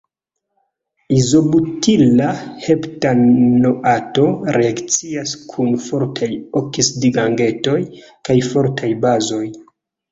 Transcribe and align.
Izobutila 1.17 2.29
heptanoato 2.65 4.25
reakcias 4.59 5.37
kun 5.53 5.73
fortaj 5.91 6.33
oksidigagentoj 6.65 7.81
kaj 8.27 8.43
fortaj 8.53 8.95
bazoj. 9.07 9.47